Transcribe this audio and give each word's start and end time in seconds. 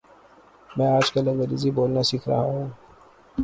میں 0.69 0.87
آج 0.87 1.11
کل 1.11 1.27
انگریزی 1.27 1.71
بولنا 1.71 2.01
سیکھ 2.03 2.27
رہا 2.29 2.41
ہوں 2.41 2.67